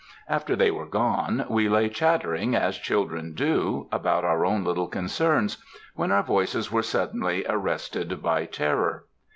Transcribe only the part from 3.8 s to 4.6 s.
about our